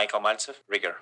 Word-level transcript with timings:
Michael 0.00 0.20
Maltsev, 0.20 0.54
RigER. 0.66 0.94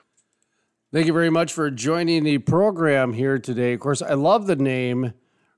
Thank 0.93 1.07
you 1.07 1.13
very 1.13 1.31
much 1.31 1.53
for 1.53 1.71
joining 1.71 2.25
the 2.25 2.39
program 2.39 3.13
here 3.13 3.39
today. 3.39 3.73
Of 3.73 3.79
course, 3.79 4.03
I 4.03 4.15
love 4.15 4.49
the 4.49 4.57
name 4.57 5.13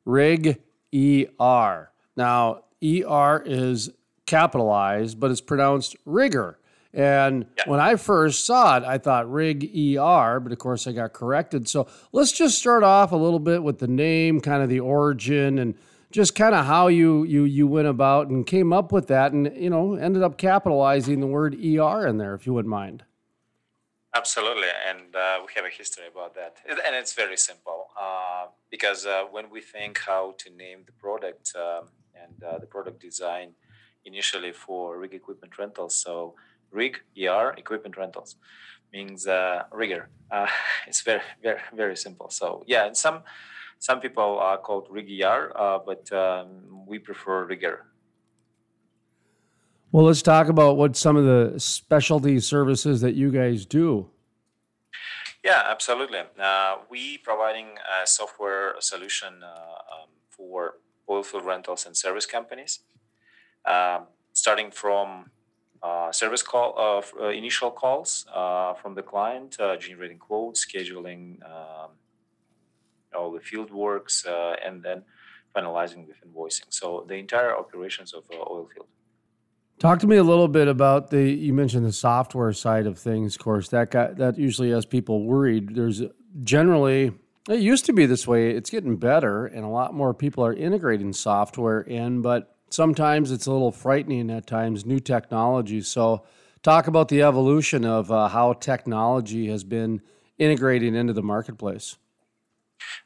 Rig 0.04 0.60
ER. 0.94 1.90
Now, 2.18 2.64
ER 2.84 3.42
is 3.46 3.92
capitalized, 4.26 5.18
but 5.18 5.30
it's 5.30 5.40
pronounced 5.40 5.96
rigger. 6.04 6.58
And 6.92 7.46
yeah. 7.56 7.62
when 7.64 7.80
I 7.80 7.96
first 7.96 8.44
saw 8.44 8.76
it, 8.76 8.84
I 8.84 8.98
thought 8.98 9.32
rig 9.32 9.64
ER, 9.64 10.38
but 10.38 10.52
of 10.52 10.58
course 10.58 10.86
I 10.86 10.92
got 10.92 11.14
corrected. 11.14 11.66
So 11.66 11.88
let's 12.12 12.32
just 12.32 12.58
start 12.58 12.82
off 12.82 13.10
a 13.12 13.16
little 13.16 13.38
bit 13.38 13.62
with 13.62 13.78
the 13.78 13.88
name, 13.88 14.42
kind 14.42 14.62
of 14.62 14.68
the 14.68 14.80
origin, 14.80 15.58
and 15.58 15.74
just 16.10 16.34
kind 16.34 16.54
of 16.54 16.66
how 16.66 16.88
you 16.88 17.24
you 17.24 17.44
you 17.44 17.66
went 17.66 17.88
about 17.88 18.28
and 18.28 18.46
came 18.46 18.74
up 18.74 18.92
with 18.92 19.06
that, 19.06 19.32
and 19.32 19.50
you 19.56 19.70
know 19.70 19.94
ended 19.94 20.22
up 20.22 20.36
capitalizing 20.36 21.20
the 21.20 21.26
word 21.26 21.54
ER 21.54 22.06
in 22.06 22.18
there, 22.18 22.34
if 22.34 22.46
you 22.46 22.52
wouldn't 22.52 22.68
mind. 22.68 23.02
Absolutely, 24.12 24.66
and 24.88 25.14
uh, 25.14 25.38
we 25.46 25.52
have 25.54 25.64
a 25.64 25.68
history 25.68 26.02
about 26.10 26.34
that, 26.34 26.56
and 26.66 26.96
it's 26.96 27.12
very 27.12 27.36
simple 27.36 27.86
uh, 28.00 28.46
because 28.68 29.06
uh, 29.06 29.22
when 29.30 29.48
we 29.50 29.60
think 29.60 30.00
how 30.04 30.34
to 30.36 30.50
name 30.50 30.80
the 30.84 30.92
product 30.92 31.52
um, 31.54 31.86
and 32.20 32.42
uh, 32.42 32.58
the 32.58 32.66
product 32.66 33.00
design 33.00 33.52
initially 34.04 34.50
for 34.50 34.98
rig 34.98 35.14
equipment 35.14 35.56
rentals, 35.58 35.94
so 35.94 36.34
rig 36.72 36.98
ER 37.16 37.54
equipment 37.56 37.96
rentals 37.96 38.34
means 38.92 39.28
uh, 39.28 39.62
rigger. 39.70 40.08
Uh, 40.28 40.48
it's 40.88 41.02
very 41.02 41.22
very 41.40 41.60
very 41.72 41.96
simple. 41.96 42.30
So 42.30 42.64
yeah, 42.66 42.86
and 42.86 42.96
some 42.96 43.22
some 43.78 44.00
people 44.00 44.40
are 44.40 44.58
called 44.58 44.88
rig 44.90 45.08
ER, 45.22 45.52
but 45.86 46.12
um, 46.12 46.84
we 46.84 46.98
prefer 46.98 47.44
rigger 47.44 47.86
well, 49.92 50.04
let's 50.04 50.22
talk 50.22 50.48
about 50.48 50.76
what 50.76 50.96
some 50.96 51.16
of 51.16 51.24
the 51.24 51.58
specialty 51.58 52.38
services 52.40 53.00
that 53.00 53.14
you 53.14 53.30
guys 53.30 53.66
do. 53.66 54.08
Yeah, 55.44 55.62
absolutely. 55.66 56.20
Uh, 56.38 56.76
we 56.90 57.18
providing 57.18 57.78
a 58.02 58.06
software 58.06 58.74
solution 58.78 59.42
uh, 59.42 59.46
um, 59.46 60.08
for 60.28 60.74
oilfield 61.08 61.44
rentals 61.44 61.86
and 61.86 61.96
service 61.96 62.26
companies, 62.26 62.80
um, 63.64 64.06
starting 64.34 64.70
from 64.70 65.30
uh, 65.82 66.12
service 66.12 66.42
call 66.42 66.74
of 66.76 67.12
uh, 67.18 67.28
initial 67.28 67.70
calls 67.70 68.26
uh, 68.34 68.74
from 68.74 68.94
the 68.94 69.02
client, 69.02 69.56
uh, 69.58 69.76
generating 69.76 70.18
quotes, 70.18 70.66
scheduling 70.66 71.42
um, 71.44 71.90
all 73.16 73.32
the 73.32 73.40
field 73.40 73.70
works, 73.72 74.26
and 74.64 74.82
then 74.82 75.02
finalizing 75.56 76.06
with 76.06 76.18
invoicing. 76.20 76.66
So 76.68 77.04
the 77.08 77.14
entire 77.14 77.56
operations 77.56 78.12
of 78.12 78.24
oil 78.30 78.68
field. 78.72 78.86
Talk 79.80 79.98
to 80.00 80.06
me 80.06 80.16
a 80.18 80.22
little 80.22 80.46
bit 80.46 80.68
about 80.68 81.08
the. 81.08 81.22
You 81.22 81.54
mentioned 81.54 81.86
the 81.86 81.92
software 81.92 82.52
side 82.52 82.86
of 82.86 82.98
things. 82.98 83.34
Of 83.34 83.42
course, 83.42 83.68
that 83.70 83.90
got 83.90 84.18
that 84.18 84.36
usually 84.36 84.70
has 84.72 84.84
people 84.84 85.24
worried. 85.24 85.74
There's 85.74 86.02
generally 86.44 87.14
it 87.48 87.60
used 87.60 87.86
to 87.86 87.94
be 87.94 88.04
this 88.04 88.26
way. 88.26 88.50
It's 88.50 88.68
getting 88.68 88.96
better, 88.96 89.46
and 89.46 89.64
a 89.64 89.68
lot 89.68 89.94
more 89.94 90.12
people 90.12 90.44
are 90.44 90.52
integrating 90.52 91.14
software 91.14 91.80
in. 91.80 92.20
But 92.20 92.54
sometimes 92.68 93.32
it's 93.32 93.46
a 93.46 93.52
little 93.52 93.72
frightening 93.72 94.30
at 94.30 94.46
times. 94.46 94.84
New 94.84 95.00
technology. 95.00 95.80
So, 95.80 96.24
talk 96.62 96.86
about 96.86 97.08
the 97.08 97.22
evolution 97.22 97.86
of 97.86 98.12
uh, 98.12 98.28
how 98.28 98.52
technology 98.52 99.48
has 99.48 99.64
been 99.64 100.02
integrating 100.36 100.94
into 100.94 101.14
the 101.14 101.22
marketplace. 101.22 101.96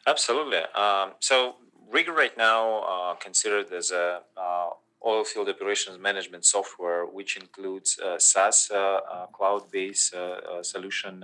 Absolutely. 0.09 0.59
Um, 0.75 1.13
so, 1.21 1.55
RigER 1.89 2.17
right 2.17 2.37
now 2.37 2.81
uh, 2.81 3.15
considered 3.15 3.73
as 3.73 3.93
a 3.93 4.23
uh, 4.37 4.71
oil 5.05 5.25
field 5.25 5.49
operations 5.49 5.99
management 5.99 6.45
software, 6.45 7.05
which 7.05 7.37
includes 7.37 7.99
uh, 7.99 8.19
SaaS 8.19 8.71
uh, 8.71 8.77
uh, 8.77 9.27
cloud-based 9.27 10.15
uh, 10.15 10.63
solution, 10.63 11.23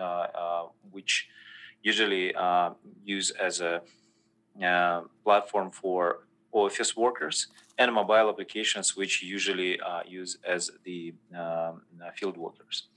which 0.91 1.29
usually 1.83 2.35
use 3.05 3.31
as 3.31 3.61
a 3.61 3.83
platform 5.25 5.71
for 5.71 6.27
office 6.53 6.97
workers 6.97 7.47
and 7.79 7.93
mobile 7.95 8.29
applications, 8.29 8.97
which 8.97 9.23
usually 9.23 9.81
use 10.07 10.37
as 10.47 10.71
the 10.85 11.15
um, 11.35 11.83
field 12.15 12.37
workers. 12.37 12.90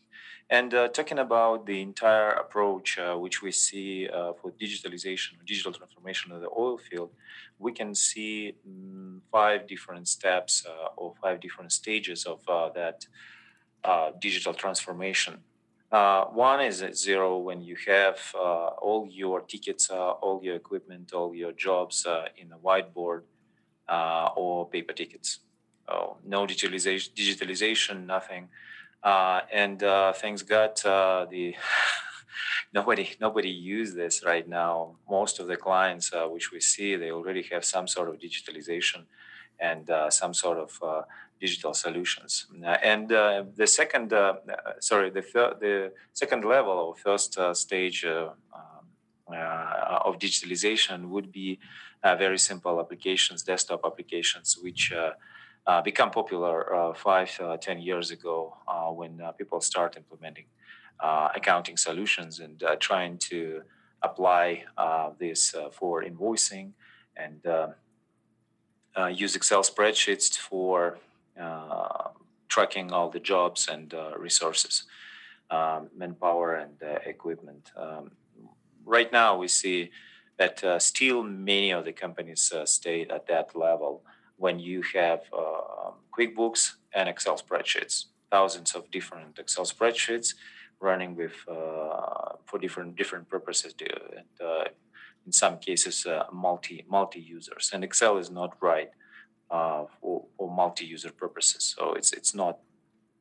And 0.54 0.72
uh, 0.76 0.88
talking 0.90 1.18
about 1.18 1.66
the 1.66 1.82
entire 1.82 2.30
approach 2.30 3.00
uh, 3.00 3.16
which 3.16 3.42
we 3.42 3.52
see 3.52 4.08
uh, 4.08 4.34
for 4.40 4.52
digitalization, 4.52 5.32
digital 5.48 5.74
transformation 5.74 6.32
of 6.32 6.42
the 6.42 6.50
oil 6.56 6.78
field, 6.78 7.10
we 7.58 7.72
can 7.72 7.96
see 7.96 8.54
mm, 8.64 9.20
five 9.32 9.66
different 9.68 10.08
steps 10.08 10.64
uh, 10.70 10.90
or 10.96 11.16
five 11.20 11.40
different 11.40 11.72
stages 11.72 12.26
of 12.26 12.40
uh, 12.48 12.70
that 12.76 13.08
uh, 13.84 14.12
digital 14.22 14.54
transformation. 14.54 15.40
one 15.90 16.62
is 16.62 16.84
at 16.84 16.96
zero 16.96 17.30
when 17.48 17.60
you 17.70 17.76
have 17.88 18.20
all 18.86 19.08
your 19.10 19.42
tickets, 19.42 19.90
all 19.90 20.40
your 20.44 20.56
equipment, 20.64 21.14
all 21.14 21.34
your 21.34 21.54
jobs 21.68 22.06
in 22.42 22.48
a 22.58 22.60
whiteboard 22.66 23.22
or 24.42 24.70
paper 24.70 24.94
tickets. 24.94 25.30
Oh, 25.88 26.18
no 26.24 26.46
digitalization, 26.46 27.10
digitalization, 27.22 28.06
nothing 28.06 28.44
uh, 29.04 29.42
and 29.52 29.84
uh, 29.84 30.14
thanks 30.14 30.42
God, 30.42 30.84
uh, 30.86 31.26
the 31.30 31.56
nobody 32.74 33.10
nobody 33.20 33.50
use 33.50 33.94
this 33.94 34.24
right 34.26 34.48
now. 34.48 34.96
Most 35.10 35.40
of 35.40 35.48
the 35.48 35.58
clients 35.58 36.14
uh, 36.14 36.26
which 36.28 36.52
we 36.52 36.62
see, 36.62 36.96
they 36.96 37.12
already 37.12 37.44
have 37.52 37.66
some 37.66 37.88
sort 37.88 38.10
of 38.10 38.16
digitalization 38.20 39.04
and 39.60 39.90
uh, 39.90 40.10
some 40.10 40.34
sort 40.34 40.58
of 40.58 40.80
uh, 40.82 41.02
digital 41.40 41.74
solutions. 41.74 42.48
and 42.64 43.10
the 43.10 43.68
second, 43.68 44.14
sorry, 44.80 45.10
the 45.10 45.22
thir- 45.22 45.58
the 45.60 45.92
second 46.14 46.46
level 46.46 46.74
or 46.74 46.96
first 46.96 47.38
stage. 47.54 48.06
Um, 48.06 48.32
of 50.06 50.20
digitalization 50.20 51.10
would 51.10 51.32
be 51.32 51.58
very 52.04 52.38
simple 52.38 52.80
applications, 52.80 53.42
desktop 53.42 53.82
applications, 53.86 54.58
which 54.62 54.92
uh, 54.92 55.12
become 55.84 56.12
popular 56.12 56.76
uh, 56.76 56.94
five, 56.94 57.32
uh, 57.42 57.58
ten 57.58 57.80
years 57.80 58.12
ago 58.12 58.58
uh, 58.68 58.90
when 58.92 59.22
uh, 59.22 59.32
people 59.32 59.62
start 59.62 59.96
implementing 59.98 60.46
uh, 61.00 61.30
accounting 61.36 61.78
solutions 61.78 62.40
and 62.40 62.64
trying 62.80 63.18
to 63.18 63.62
apply 64.02 64.64
this 65.18 65.56
for 65.72 66.04
invoicing 66.04 66.72
and 67.16 67.42
use 69.12 69.36
Excel 69.36 69.64
spreadsheets 69.64 70.38
for 70.38 70.98
tracking 72.50 72.92
all 72.92 73.10
the 73.10 73.20
jobs 73.20 73.68
and 73.72 73.94
resources, 74.18 74.84
um, 75.50 75.90
manpower 75.96 76.56
and 76.56 76.76
equipment. 77.06 77.72
Um, 77.76 78.12
right 78.86 79.12
now, 79.12 79.38
we 79.38 79.48
see 79.48 79.92
that 80.38 80.82
still 80.82 81.24
many 81.24 81.72
of 81.72 81.86
the 81.86 81.94
companies 81.94 82.52
stay 82.66 83.06
at 83.08 83.28
that 83.28 83.56
level 83.56 84.04
when 84.44 84.60
you 84.60 84.80
have 84.94 85.22
uh, 85.32 85.92
QuickBooks 86.14 86.62
and 86.94 87.08
Excel 87.08 87.38
spreadsheets, 87.44 87.96
thousands 88.30 88.70
of 88.78 88.82
different 88.98 89.40
Excel 89.44 89.66
spreadsheets 89.74 90.30
running 90.82 91.12
with 91.22 91.36
uh, 91.48 92.32
for 92.48 92.58
different 92.66 92.92
different 93.02 93.26
purposes, 93.36 93.72
and 94.20 94.34
uh, 94.50 94.66
in 95.26 95.32
some 95.44 95.56
cases 95.68 95.96
uh, 96.06 96.26
multi 96.46 96.78
multi 96.98 97.22
users. 97.38 97.72
And 97.74 97.80
Excel 97.90 98.18
is 98.24 98.30
not 98.40 98.52
right 98.70 98.92
uh, 99.50 99.84
for, 99.96 100.26
for 100.36 100.48
multi 100.62 100.86
user 100.96 101.12
purposes, 101.24 101.64
so 101.74 101.94
it's 102.00 102.12
it's 102.20 102.34
not 102.44 102.56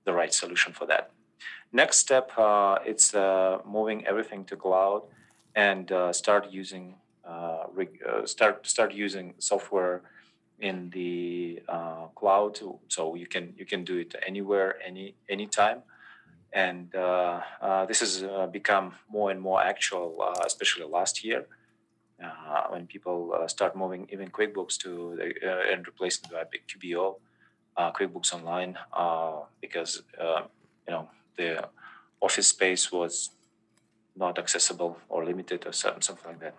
the 0.07 0.13
right 0.21 0.35
solution 0.43 0.71
for 0.79 0.87
that. 0.93 1.05
Next 1.83 1.97
step, 2.07 2.27
uh, 2.37 2.79
it's 2.91 3.09
moving 3.77 3.99
everything 4.11 4.43
to 4.51 4.57
cloud 4.65 5.03
and 5.67 5.85
start 6.23 6.45
using 6.61 6.85
start 8.35 8.55
start 8.75 8.91
using 9.07 9.27
software 9.39 9.99
in 10.63 10.91
the 10.91 11.61
uh, 11.69 12.07
cloud, 12.15 12.59
so 12.89 13.15
you 13.17 13.27
can 13.27 13.53
you 13.59 13.67
can 13.67 13.85
do 13.85 13.99
it 13.99 14.15
anywhere, 14.27 14.77
any 14.87 15.15
anytime, 15.29 15.83
and 16.53 16.95
uh, 16.95 17.41
uh, 17.61 17.87
this 17.87 18.01
has 18.01 18.23
uh, 18.23 18.47
become 18.47 18.95
more 19.11 19.31
and 19.31 19.41
more 19.41 19.61
actual, 19.63 20.17
uh, 20.23 20.43
especially 20.47 20.87
last 20.87 21.25
year. 21.25 21.47
Uh, 22.23 22.69
when 22.69 22.87
people 22.87 23.35
start 23.49 23.75
moving 23.75 24.09
even 24.13 24.29
QuickBooks 24.29 24.79
to 24.79 25.17
the, 25.17 25.73
and 25.73 25.85
replacing 25.85 26.31
the 26.31 26.47
QBO, 26.69 27.17
QuickBooks 27.77 28.33
Online, 28.33 28.79
because 29.61 30.03
you 30.87 30.93
know 30.95 31.09
the 31.37 31.69
office 32.21 32.47
space 32.47 32.93
was 32.93 33.31
not 34.15 34.39
accessible 34.39 34.99
or 35.09 35.25
limited 35.25 35.67
or 35.67 35.73
something, 35.73 36.03
something 36.03 36.29
like 36.31 36.41
that. 36.41 36.55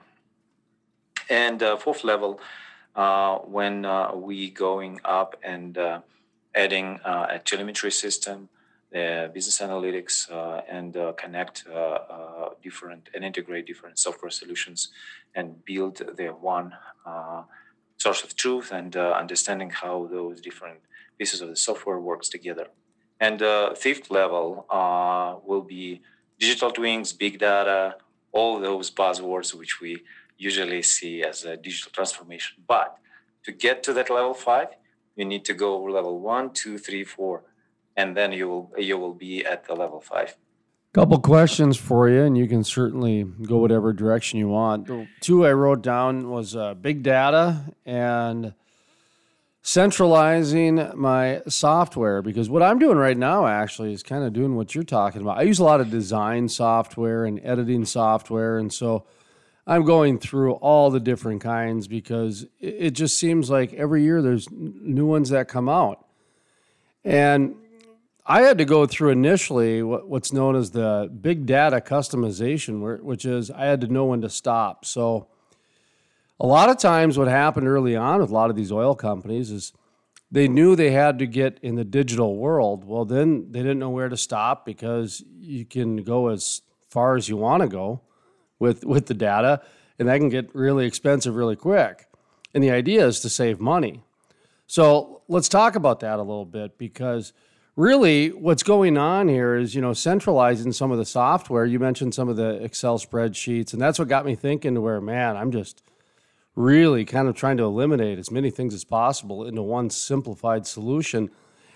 And 1.30 1.80
fourth 1.80 2.04
level, 2.04 2.42
uh, 2.95 3.38
when 3.40 3.86
uh, 3.86 4.12
we 4.13 4.50
going 4.51 5.00
up 5.04 5.36
and 5.44 5.78
uh, 5.78 6.00
adding 6.54 7.00
uh, 7.04 7.28
a 7.30 7.40
telemetry 7.40 7.92
system, 7.92 8.50
the 8.92 9.31
business 9.34 9.60
analytics, 9.60 10.31
uh, 10.31 10.62
and 10.69 10.95
connect 11.18 11.66
different 12.62 13.10
and 13.13 13.25
integrate 13.25 13.66
different 13.66 13.98
software 13.98 14.30
solutions 14.30 14.90
and 15.34 15.66
build 15.66 15.98
the 15.98 16.28
one 16.28 16.74
source 17.98 18.24
of 18.24 18.36
truth 18.36 18.72
and 18.72 18.96
understanding 18.96 19.72
how 19.72 20.07
those 20.12 20.39
different 20.39 20.80
pieces 21.18 21.42
of 21.42 21.50
the 21.50 21.56
software 21.56 22.00
works 22.00 22.30
together. 22.30 22.68
And 23.19 23.42
fifth 23.75 24.12
level 24.12 24.68
will 25.44 25.63
be 25.63 26.01
digital 26.39 26.69
twins, 26.69 27.12
big 27.13 27.39
data, 27.39 27.96
all 28.31 28.60
those 28.60 28.92
buzzwords 28.92 29.56
which 29.56 29.81
we 29.81 30.04
usually 30.44 30.81
see 30.81 31.24
as 31.24 31.44
a 31.45 31.56
digital 31.57 31.92
transformation. 31.92 32.63
But 32.68 32.98
to 33.45 33.51
get 33.51 33.84
to 33.84 33.94
that 33.94 34.10
level 34.10 34.34
five, 34.34 34.69
you 35.16 35.25
need 35.25 35.45
to 35.45 35.54
go 35.54 35.81
level 35.84 36.19
one, 36.19 36.51
two, 36.54 36.78
three, 36.78 37.04
four, 37.04 37.44
and 37.95 38.18
then 38.18 38.31
you 38.31 38.48
will 38.50 38.72
you 38.78 38.98
will 38.98 39.13
be 39.13 39.45
at 39.45 39.66
the 39.66 39.74
level 39.74 40.01
five. 40.01 40.36
Couple 40.94 41.19
questions 41.19 41.75
for 41.75 42.07
you, 42.07 42.22
and 42.22 42.38
you 42.38 42.48
can 42.48 42.63
certainly 42.63 43.24
go 43.24 43.57
whatever 43.57 43.94
direction 43.94 44.38
you 44.38 44.50
want. 44.50 44.88
Two 45.22 45.45
I 45.45 45.54
wrote 45.54 45.81
down 45.81 46.30
was 46.30 46.56
uh, 46.56 46.75
big 46.75 47.01
data 47.01 47.74
and 47.84 48.54
centralizing 49.63 50.92
my 50.94 51.42
software 51.48 52.22
because 52.22 52.50
what 52.50 52.62
I'm 52.62 52.78
doing 52.78 52.98
right 52.98 53.18
now 53.18 53.48
actually 53.48 53.94
is 53.94 54.04
kind 54.04 54.24
of 54.24 54.34
doing 54.34 54.56
what 54.56 54.75
you're 54.75 54.84
talking 54.84 55.22
about. 55.22 55.39
I 55.39 55.44
use 55.44 55.57
a 55.57 55.63
lot 55.63 55.81
of 55.81 55.89
design 55.89 56.48
software 56.48 57.25
and 57.25 57.39
editing 57.44 57.86
software, 57.86 58.60
and 58.60 58.72
so 58.72 59.06
I'm 59.65 59.86
going 59.86 60.19
through 60.19 60.54
all 60.54 60.89
the 60.89 61.00
different 61.00 61.42
kinds 61.42 61.88
because 61.88 62.45
it 62.60 62.92
just 62.92 63.18
seems 63.18 63.50
like 63.50 63.74
every 63.74 64.04
year 64.04 64.21
there's 64.21 64.50
new 64.51 65.06
ones 65.06 65.30
that 65.30 65.48
come 65.48 65.69
out. 65.69 66.06
And 67.06 67.56
I 68.25 68.42
had 68.42 68.57
to 68.57 68.65
go 68.65 68.86
through 68.86 69.10
initially 69.10 69.81
what's 69.83 70.33
known 70.33 70.56
as 70.56 70.71
the 70.71 71.10
big 71.21 71.45
data 71.45 71.81
customization, 71.81 73.01
which 73.01 73.25
is 73.25 73.51
I 73.51 73.65
had 73.65 73.81
to 73.81 73.88
know 73.88 74.06
when 74.06 74.21
to 74.21 74.30
stop. 74.30 74.86
So 74.86 75.27
a 76.39 76.45
lot 76.45 76.69
of 76.69 76.77
times 76.77 77.18
what 77.18 77.27
happened 77.27 77.68
early 77.68 77.95
on 77.95 78.19
with 78.19 78.31
a 78.31 78.33
lot 78.33 78.50
of 78.50 78.56
these 78.56 78.71
oil 78.71 78.95
companies 78.95 79.50
is 79.50 79.74
they 80.30 80.48
knew 80.48 80.75
they 80.75 80.92
had 80.92 81.19
to 81.19 81.27
get 81.27 81.60
in 81.62 81.75
the 81.75 81.86
digital 81.86 82.36
world. 82.36 82.83
Well, 82.86 83.06
then 83.06 83.51
they 83.51 83.60
didn't 83.60 83.80
know 83.80 83.89
where 83.89 84.10
to 84.10 84.18
stop 84.18 84.65
because 84.65 85.24
you 85.39 85.63
can 85.63 85.98
go 85.98 86.30
as 86.30 86.62
far 86.89 87.15
as 87.15 87.30
you 87.30 87.38
want 87.38 87.62
to 87.62 87.69
go 87.69 88.01
with 88.63 88.86
with 88.86 89.07
the 89.07 89.13
data, 89.13 89.62
and 90.00 90.07
that 90.07 90.18
can 90.18 90.30
get 90.30 90.56
really 90.56 90.86
expensive 90.86 91.36
really 91.36 91.57
quick. 91.57 92.07
And 92.54 92.63
the 92.63 92.71
idea 92.71 93.06
is 93.06 93.19
to 93.19 93.30
save 93.30 93.60
money. 93.60 94.01
So 94.68 95.21
let's 95.27 95.50
talk 95.50 95.75
about 95.75 96.00
that 96.00 96.18
a 96.18 96.24
little 96.24 96.45
bit 96.45 96.77
because 96.77 97.33
really 97.75 98.30
what's 98.30 98.63
going 98.63 98.98
on 98.98 99.27
here 99.27 99.56
is 99.56 99.75
you 99.75 99.81
know 99.81 99.92
centralizing 99.92 100.71
some 100.71 100.92
of 100.92 100.98
the 100.98 101.06
software. 101.06 101.65
You 101.65 101.77
mentioned 101.77 102.15
some 102.15 102.30
of 102.30 102.38
the 102.38 102.63
Excel 102.63 102.98
spreadsheets, 102.98 103.74
and 103.74 103.81
that's 103.81 104.00
what 104.00 104.07
got 104.07 104.25
me 104.25 104.33
thinking 104.33 104.75
to 104.75 104.81
where 104.81 105.01
man, 105.01 105.36
I'm 105.36 105.51
just 105.51 105.83
really 106.56 107.04
kind 107.04 107.27
of 107.27 107.36
trying 107.36 107.57
to 107.57 107.63
eliminate 107.63 108.18
as 108.18 108.31
many 108.31 108.50
things 108.50 108.74
as 108.74 108.86
possible 108.86 109.45
into 109.45 109.62
one 109.62 109.89
simplified 109.89 110.65
solution. 110.65 111.30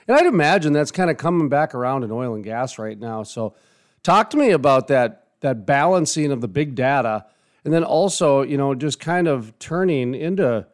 And 0.08 0.16
I'd 0.16 0.26
imagine 0.26 0.72
that's 0.72 0.92
kind 0.92 1.10
of 1.10 1.18
coming 1.18 1.50
back 1.50 1.76
around 1.76 2.04
in 2.04 2.12
oil 2.12 2.34
and 2.34 2.44
gas 2.44 2.80
right 2.80 2.98
now. 2.98 3.24
So 3.24 3.56
talk 4.04 4.30
to 4.30 4.38
me 4.38 4.52
about 4.52 4.88
that 4.88 5.27
that 5.42 5.66
balancing 5.66 6.32
of 6.32 6.42
the 6.42 6.48
big 6.48 6.76
data 6.76 7.26
and 7.64 7.74
then 7.74 7.84
also, 7.84 8.44
you 8.44 8.58
know, 8.58 8.74
just 8.74 9.00
kind 9.00 9.28
of 9.28 9.58
turning 9.60 10.16
into 10.16 10.66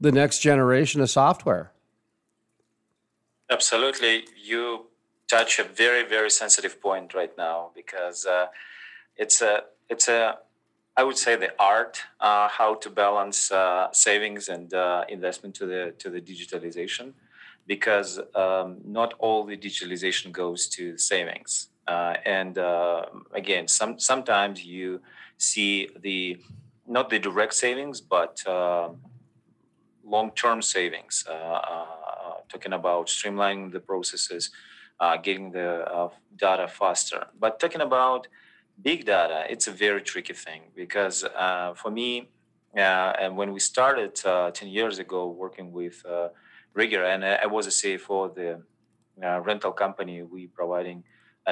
the 0.00 0.12
next 0.12 0.40
generation 0.40 1.00
of 1.00 1.08
software. 1.08 1.72
Absolutely. 3.50 4.24
You 4.36 4.86
touch 5.26 5.58
a 5.58 5.64
very, 5.64 6.06
very 6.06 6.30
sensitive 6.30 6.82
point 6.82 7.14
right 7.14 7.32
now 7.38 7.70
because 7.74 8.26
uh, 8.26 8.46
it's 9.16 9.40
a, 9.40 9.62
it's 9.88 10.08
a, 10.08 10.38
I 10.96 11.02
would 11.02 11.18
say 11.18 11.34
the 11.34 11.52
art 11.58 12.02
uh, 12.20 12.48
how 12.48 12.74
to 12.74 12.90
balance 12.90 13.50
uh, 13.50 13.90
savings 13.92 14.48
and 14.48 14.72
uh, 14.72 15.04
investment 15.08 15.54
to 15.56 15.66
the 15.66 15.94
to 15.98 16.08
the 16.08 16.20
digitalization, 16.20 17.14
because 17.66 18.20
um, 18.34 18.78
not 18.84 19.14
all 19.18 19.44
the 19.44 19.56
digitalization 19.56 20.30
goes 20.30 20.68
to 20.68 20.96
savings. 20.96 21.68
Uh, 21.86 22.14
and 22.24 22.58
uh, 22.58 23.06
again, 23.32 23.68
some 23.68 23.98
sometimes 23.98 24.64
you 24.64 25.00
see 25.36 25.88
the 26.00 26.38
not 26.86 27.10
the 27.10 27.18
direct 27.18 27.54
savings, 27.54 28.00
but 28.00 28.42
uh, 28.46 28.90
long-term 30.04 30.62
savings. 30.62 31.24
Uh, 31.28 31.32
uh, 31.32 31.86
talking 32.48 32.72
about 32.74 33.06
streamlining 33.06 33.72
the 33.72 33.80
processes, 33.80 34.50
uh, 35.00 35.16
getting 35.16 35.50
the 35.50 36.10
data 36.36 36.68
faster. 36.68 37.26
But 37.38 37.58
talking 37.58 37.80
about 37.80 38.28
big 38.82 39.06
data, 39.06 39.44
it's 39.48 39.66
a 39.66 39.72
very 39.72 40.02
tricky 40.02 40.34
thing 40.34 40.62
because 40.74 41.24
for 41.74 41.90
me, 41.90 42.28
and 42.74 43.36
when 43.36 43.52
we 43.52 43.60
started 43.60 44.14
10 44.14 44.68
years 44.68 44.98
ago 44.98 45.28
working 45.28 45.72
with 45.72 46.04
RigER, 46.74 47.04
and 47.04 47.24
I 47.24 47.46
was 47.46 47.66
a 47.66 47.70
CFO 47.70 48.26
of 48.26 48.34
the 48.34 48.62
rental 49.40 49.72
company, 49.72 50.22
we 50.22 50.46
providing 50.48 51.02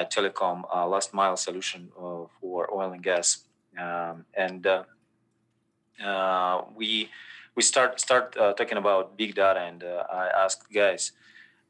telecom 0.01 0.63
uh, 0.73 0.87
last 0.87 1.13
mile 1.13 1.37
solution 1.37 1.89
uh, 1.97 2.25
for 2.39 2.73
oil 2.73 2.91
and 2.91 3.03
gas. 3.03 3.45
Um, 3.79 4.25
and 4.33 4.65
uh, 4.67 4.83
we 6.75 7.09
we 7.55 7.61
start 7.61 7.99
start 7.99 8.33
talking 8.57 8.77
about 8.77 9.15
big 9.17 9.35
data, 9.35 9.59
and 9.59 9.83
I 9.83 10.29
asked 10.43 10.71
guys. 10.73 11.11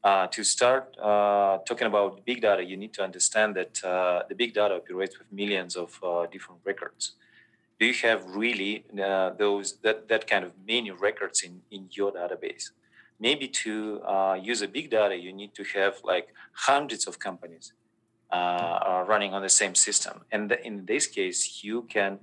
Uh, 0.02 0.26
to 0.26 0.44
start 0.44 0.94
uh, 1.02 1.56
talking 1.66 1.86
about 1.86 2.26
big 2.26 2.42
data, 2.42 2.62
you 2.62 2.76
need 2.76 2.92
to 2.92 3.02
understand 3.02 3.56
that 3.56 3.82
uh, 3.82 4.22
the 4.28 4.34
big 4.34 4.52
data 4.52 4.74
operates 4.74 5.18
with 5.18 5.32
millions 5.32 5.76
of 5.76 5.98
different 6.30 6.60
records. 6.62 7.12
Do 7.80 7.86
you 7.86 7.94
have 8.02 8.22
really 8.36 8.84
those 9.38 9.78
that, 9.80 10.08
that 10.08 10.26
kind 10.26 10.44
of 10.44 10.52
many 10.66 10.90
records 10.90 11.42
in, 11.42 11.62
in 11.70 11.88
your 11.90 12.12
database? 12.12 12.72
Maybe 13.18 13.48
to 13.48 14.02
use 14.42 14.60
a 14.60 14.68
big 14.68 14.90
data, 14.90 15.16
you 15.16 15.32
need 15.32 15.54
to 15.54 15.64
have 15.72 15.94
like 16.04 16.34
hundreds 16.52 17.06
of 17.06 17.18
companies 17.18 17.72
uh, 18.30 18.78
are 18.82 19.04
running 19.04 19.32
on 19.34 19.42
the 19.42 19.48
same 19.48 19.74
system. 19.74 20.22
And 20.32 20.50
in 20.52 20.86
this 20.86 21.06
case, 21.06 21.62
you 21.62 21.82
can 21.82 22.18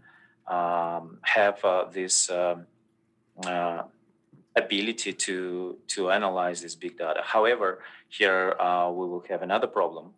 um, 0.48 1.20
have 1.22 1.64
uh, 1.64 1.86
this 1.86 2.30
um, 2.30 2.66
uh, 3.46 3.84
ability 4.56 5.14
to 5.14 5.78
to 5.88 6.12
analyze 6.12 6.62
this 6.62 6.76
big 6.76 6.98
data. 6.98 7.22
However, 7.24 7.80
here 8.10 8.56
uh, 8.60 8.92
we 8.92 9.08
will 9.08 9.24
have 9.30 9.42
another 9.42 9.68
problem: 9.68 10.14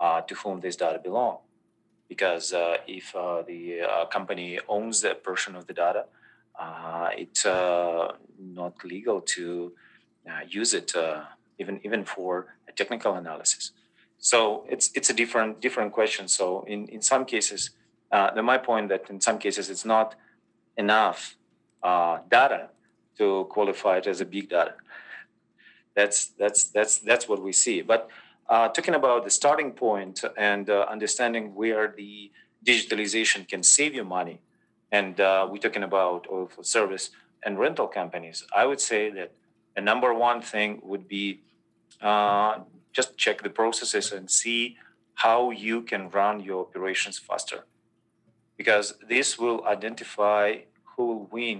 uh, 0.00 0.20
to 0.22 0.34
whom 0.34 0.60
this 0.60 0.76
data 0.76 0.98
belong. 0.98 1.38
Because 2.08 2.52
uh, 2.52 2.76
if 2.86 3.12
the 3.12 4.06
company 4.12 4.60
owns 4.68 5.02
a 5.02 5.14
portion 5.14 5.56
of 5.56 5.66
the 5.66 5.72
data, 5.72 6.04
it's 7.16 7.44
not 7.44 8.84
legal 8.84 9.20
to 9.20 9.72
use 10.48 10.72
it 10.72 10.92
even 11.58 11.80
even 11.84 12.04
for 12.04 12.56
a 12.68 12.72
technical 12.72 13.14
analysis. 13.14 13.72
So 14.18 14.64
it's 14.68 14.90
it's 14.94 15.10
a 15.10 15.14
different 15.14 15.60
different 15.60 15.92
question. 15.92 16.28
So 16.28 16.64
in 16.66 16.88
in 16.88 17.02
some 17.02 17.24
cases, 17.24 17.70
uh, 18.10 18.30
my 18.42 18.58
point 18.58 18.88
that 18.88 19.08
in 19.10 19.20
some 19.20 19.38
cases 19.38 19.70
it's 19.70 19.84
not 19.84 20.14
enough 20.76 21.36
uh, 21.82 22.18
data 22.30 22.70
to 23.18 23.46
qualify 23.50 23.98
it 23.98 24.06
as 24.06 24.20
a 24.20 24.24
big 24.24 24.48
data. 24.48 24.74
That's 25.94 26.26
that's 26.38 26.64
that's 26.64 26.98
that's 26.98 27.28
what 27.28 27.42
we 27.42 27.52
see. 27.52 27.82
But 27.82 28.10
uh, 28.48 28.68
talking 28.68 28.94
about 28.94 29.24
the 29.24 29.30
starting 29.30 29.72
point 29.72 30.22
and 30.36 30.68
uh, 30.68 30.86
understanding 30.90 31.54
where 31.54 31.94
the 31.96 32.30
digitalization 32.64 33.48
can 33.48 33.62
save 33.62 33.94
you 33.94 34.04
money, 34.04 34.40
and 34.92 35.20
uh, 35.20 35.48
we're 35.50 35.58
talking 35.58 35.82
about 35.82 36.26
oilfield 36.28 36.66
service 36.66 37.10
and 37.44 37.58
rental 37.58 37.86
companies. 37.86 38.44
I 38.54 38.66
would 38.66 38.80
say 38.80 39.10
that 39.10 39.32
the 39.74 39.82
number 39.82 40.12
one 40.12 40.42
thing 40.42 40.80
would 40.82 41.08
be 41.08 41.40
uh, 42.02 42.58
just 42.96 43.18
check 43.18 43.42
the 43.42 43.50
processes 43.50 44.10
and 44.10 44.30
see 44.30 44.78
how 45.24 45.50
you 45.50 45.82
can 45.82 46.08
run 46.08 46.40
your 46.40 46.60
operations 46.66 47.18
faster. 47.18 47.60
Because 48.56 48.94
this 49.06 49.38
will 49.38 49.60
identify 49.66 50.46
who 50.90 51.06
will 51.06 51.28
win 51.30 51.58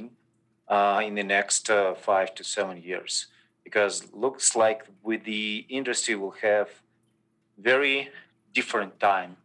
uh, 0.68 1.02
in 1.04 1.14
the 1.14 1.22
next 1.22 1.68
uh, 1.68 1.94
five 1.94 2.34
to 2.36 2.42
seven 2.42 2.76
years. 2.82 3.26
Because 3.64 3.94
looks 4.14 4.56
like 4.56 4.80
with 5.02 5.24
the 5.24 5.66
industry 5.68 6.14
will 6.14 6.36
have 6.48 6.68
very 7.58 8.08
different 8.54 8.98
time 8.98 9.36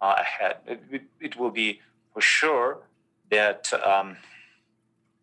uh, 0.00 0.16
ahead. 0.18 0.56
It, 0.66 1.02
it, 1.20 1.36
will 1.36 1.50
be 1.50 1.80
for 2.12 2.20
sure 2.20 2.78
that 3.30 3.72
um, 3.92 4.16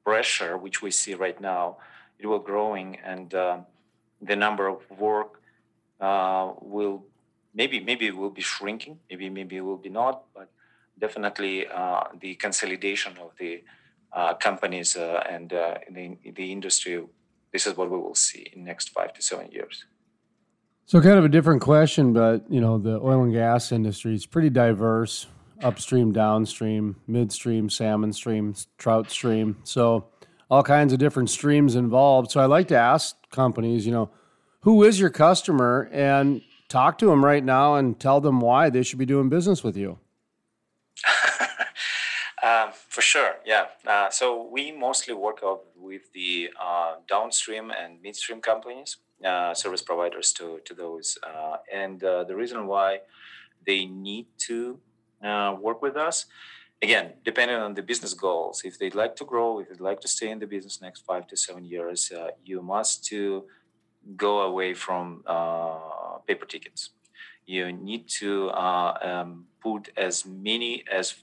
pressure, 0.03 0.57
which 0.57 0.81
we 0.81 0.91
see 0.91 1.13
right 1.13 1.39
now, 1.39 1.77
it 2.19 2.25
will 2.25 2.39
growing 2.39 2.97
and 3.05 3.33
um, 3.33 3.65
the 4.21 4.35
number 4.35 4.67
of 4.67 4.79
work 4.91 5.42
uh, 6.03 6.53
will 6.61 7.05
maybe 7.53 7.79
maybe 7.79 8.07
it 8.07 8.17
will 8.21 8.35
be 8.41 8.41
shrinking, 8.41 8.99
maybe 9.09 9.29
maybe 9.29 9.55
it 9.57 9.65
will 9.69 9.83
be 9.87 9.89
not, 9.89 10.15
but 10.35 10.49
definitely 10.99 11.67
uh, 11.67 12.03
the 12.19 12.35
consolidation 12.35 13.13
of 13.25 13.31
the 13.39 13.63
uh, 14.11 14.33
companies 14.33 14.95
uh, 14.95 15.23
and 15.29 15.53
uh, 15.53 15.75
the, 15.89 16.17
the 16.35 16.51
industry. 16.51 17.03
This 17.51 17.67
is 17.67 17.77
what 17.77 17.89
we 17.89 17.97
will 17.97 18.15
see 18.15 18.47
in 18.53 18.63
next 18.63 18.89
five 18.89 19.13
to 19.13 19.21
seven 19.21 19.49
years. 19.51 19.85
So, 20.85 21.01
kind 21.01 21.17
of 21.17 21.25
a 21.25 21.29
different 21.29 21.61
question, 21.61 22.11
but 22.11 22.43
you 22.49 22.59
know, 22.59 22.77
the 22.77 22.99
oil 22.99 23.23
and 23.23 23.31
gas 23.31 23.71
industry 23.71 24.13
is 24.13 24.25
pretty 24.25 24.49
diverse 24.49 25.27
upstream, 25.61 26.11
downstream, 26.11 26.97
midstream, 27.07 27.69
salmon 27.69 28.11
stream, 28.11 28.53
trout 28.77 29.09
stream. 29.09 29.57
So, 29.63 30.07
all 30.49 30.63
kinds 30.63 30.91
of 30.91 30.99
different 30.99 31.29
streams 31.29 31.75
involved. 31.75 32.31
So, 32.31 32.41
I 32.41 32.45
like 32.45 32.67
to 32.69 32.77
ask 32.77 33.15
companies, 33.31 33.85
you 33.85 33.93
know, 33.93 34.09
who 34.63 34.81
is 34.83 34.99
your 34.99 35.09
customer 35.09 35.89
and 35.91 36.41
talk 36.69 36.97
to 36.97 37.07
them 37.07 37.23
right 37.23 37.43
now 37.43 37.75
and 37.75 37.99
tell 37.99 38.21
them 38.21 38.39
why 38.39 38.69
they 38.69 38.81
should 38.81 38.97
be 38.97 39.05
doing 39.05 39.29
business 39.29 39.63
with 39.63 39.77
you. 39.77 39.99
Uh, 42.41 42.71
for 42.89 43.01
sure, 43.01 43.35
yeah. 43.45 43.65
Uh, 43.85 44.09
so 44.09 44.47
we 44.49 44.71
mostly 44.71 45.13
work 45.13 45.41
with 45.75 46.11
the 46.13 46.49
uh, 46.61 46.95
downstream 47.09 47.71
and 47.71 48.01
midstream 48.01 48.39
companies, 48.39 48.97
uh, 49.25 49.53
service 49.53 49.81
providers 49.81 50.31
to 50.33 50.59
to 50.65 50.73
those, 50.73 51.17
uh, 51.23 51.57
and 51.71 52.03
uh, 52.03 52.23
the 52.23 52.35
reason 52.35 52.65
why 52.65 52.99
they 53.65 53.85
need 53.85 54.27
to 54.37 54.79
work 55.61 55.81
with 55.81 55.95
us, 55.95 56.25
again, 56.81 57.13
depending 57.23 57.57
on 57.57 57.73
the 57.73 57.81
business 57.81 58.13
goals. 58.13 58.61
If 58.63 58.79
they'd 58.79 58.95
like 58.95 59.15
to 59.17 59.25
grow, 59.25 59.59
if 59.59 59.67
they'd 59.69 59.79
like 59.79 59.99
to 60.01 60.07
stay 60.07 60.29
in 60.29 60.39
the 60.39 60.47
business 60.47 60.81
next 60.81 61.01
five 61.05 61.27
to 61.27 61.37
seven 61.37 61.65
years, 61.65 62.11
you 62.45 62.61
must 62.61 63.05
to 63.05 63.45
go 64.15 64.41
away 64.41 64.73
from 64.73 65.23
paper 66.27 66.45
tickets. 66.45 66.89
You 67.45 67.71
need 67.71 68.07
to 68.19 68.51
um, 68.51 69.45
put 69.61 69.89
as 69.97 70.25
many 70.25 70.83
as 70.91 71.15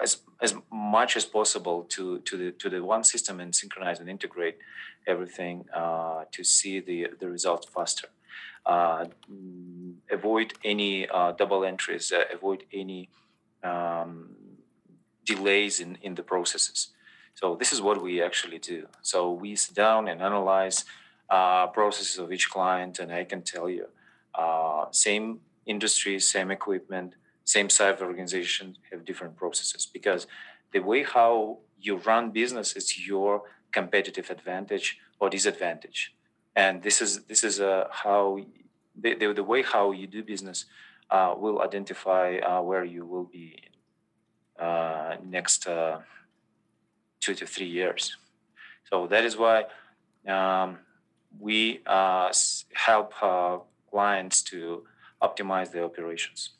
as 0.00 0.20
as 0.40 0.54
much 0.72 1.16
as 1.16 1.24
possible 1.24 1.84
to 1.84 2.18
to 2.20 2.36
the 2.36 2.50
to 2.52 2.68
the 2.68 2.82
one 2.82 3.04
system 3.04 3.40
and 3.40 3.54
synchronize 3.54 4.00
and 4.00 4.08
integrate 4.08 4.58
everything 5.06 5.64
uh, 5.74 6.24
to 6.32 6.44
see 6.44 6.80
the 6.80 7.08
the 7.20 7.28
result 7.28 7.66
faster. 7.74 8.08
Uh, 8.66 9.06
avoid 10.10 10.52
any 10.64 11.08
uh, 11.08 11.32
double 11.32 11.64
entries. 11.64 12.12
Uh, 12.12 12.24
avoid 12.32 12.64
any 12.72 13.08
um, 13.62 14.30
delays 15.24 15.80
in 15.80 15.98
in 16.02 16.14
the 16.14 16.22
processes. 16.22 16.88
So 17.34 17.54
this 17.54 17.72
is 17.72 17.80
what 17.80 18.02
we 18.02 18.20
actually 18.20 18.58
do. 18.58 18.88
So 19.02 19.30
we 19.30 19.54
sit 19.54 19.74
down 19.74 20.08
and 20.08 20.20
analyze 20.20 20.84
uh, 21.30 21.66
processes 21.68 22.18
of 22.18 22.32
each 22.32 22.50
client, 22.50 22.98
and 22.98 23.12
I 23.12 23.24
can 23.24 23.42
tell 23.42 23.68
you, 23.68 23.86
uh, 24.34 24.86
same 24.90 25.40
industry, 25.66 26.18
same 26.20 26.50
equipment 26.50 27.14
same 27.48 27.70
size 27.70 27.94
of 27.94 28.02
organization 28.02 28.76
have 28.90 29.06
different 29.06 29.34
processes 29.34 29.86
because 29.86 30.26
the 30.72 30.80
way 30.80 31.02
how 31.02 31.56
you 31.80 31.96
run 31.96 32.30
business 32.30 32.76
is 32.76 33.06
your 33.06 33.42
competitive 33.72 34.28
advantage 34.28 34.98
or 35.18 35.30
disadvantage. 35.30 36.14
And 36.54 36.82
this 36.82 37.00
is 37.00 37.24
this 37.24 37.42
is 37.44 37.58
uh, 37.60 37.86
how 37.90 38.40
the, 39.02 39.14
the, 39.14 39.32
the, 39.32 39.44
way 39.44 39.62
how 39.62 39.92
you 39.92 40.06
do 40.06 40.22
business 40.22 40.66
uh, 41.10 41.34
will 41.38 41.62
identify 41.62 42.36
uh, 42.36 42.60
where 42.60 42.84
you 42.84 43.06
will 43.06 43.24
be 43.24 43.56
uh, 44.58 45.16
next 45.24 45.66
uh, 45.66 46.00
two 47.20 47.34
to 47.34 47.46
three 47.46 47.70
years. 47.80 48.14
So 48.90 49.06
that 49.06 49.24
is 49.24 49.38
why 49.38 49.64
um, 50.26 50.78
we 51.38 51.80
uh, 51.86 52.32
help 52.74 53.14
clients 53.90 54.42
to 54.42 54.84
optimize 55.22 55.72
their 55.72 55.84
operations 55.84 56.50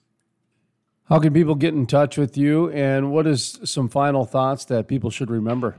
how 1.08 1.18
can 1.18 1.32
people 1.32 1.54
get 1.54 1.72
in 1.74 1.86
touch 1.86 2.18
with 2.18 2.36
you? 2.36 2.70
And 2.70 3.10
what 3.10 3.26
is 3.26 3.58
some 3.64 3.88
final 3.88 4.24
thoughts 4.24 4.66
that 4.66 4.88
people 4.88 5.10
should 5.10 5.30
remember? 5.30 5.76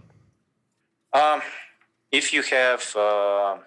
Um, 1.13 1.41
if 2.11 2.33
you 2.33 2.41
have 2.43 2.95
uh, 2.95 3.57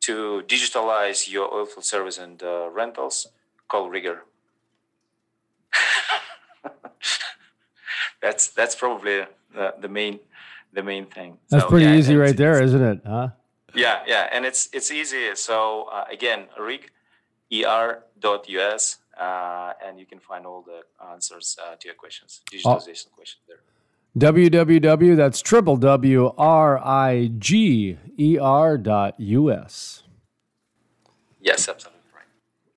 to 0.00 0.42
digitalize 0.46 1.30
your 1.30 1.50
oilfield 1.50 1.84
service 1.84 2.18
and 2.18 2.42
uh, 2.42 2.70
rentals, 2.70 3.28
call 3.68 3.90
RigER. 3.90 4.20
that's 8.22 8.48
that's 8.48 8.74
probably 8.74 9.24
the, 9.54 9.74
the, 9.78 9.88
main 9.88 10.20
the 10.72 10.82
main 10.82 11.06
thing. 11.06 11.36
That's 11.50 11.64
so, 11.64 11.68
pretty 11.68 11.86
yeah, 11.86 11.96
easy 11.96 12.16
right 12.16 12.36
there, 12.36 12.62
isn't 12.62 12.82
it? 12.82 13.00
Huh? 13.06 13.28
Yeah, 13.74 14.02
yeah, 14.06 14.28
and 14.32 14.44
it's 14.44 14.68
it's 14.72 14.90
easy. 14.90 15.34
So 15.34 15.88
uh, 15.92 16.04
again, 16.10 16.46
rig 16.58 16.90
er.us 17.52 18.98
uh, 19.18 19.72
and 19.84 19.98
you 19.98 20.06
can 20.06 20.18
find 20.18 20.46
all 20.46 20.62
the 20.62 20.82
answers 21.12 21.56
uh, 21.64 21.76
to 21.76 21.88
your 21.88 21.94
questions, 21.94 22.40
digitalization 22.50 23.06
oh. 23.12 23.16
questions 23.16 23.42
there. 23.46 23.60
www. 24.18 25.16
That's 25.16 25.40
triple 25.40 25.76
W 25.76 26.32
R 26.36 26.78
I 26.78 27.30
G 27.38 27.98
E 28.18 28.38
R 28.38 28.78
dot 28.78 29.18
US. 29.18 30.02
Yes, 31.40 31.68
absolutely. 31.68 31.93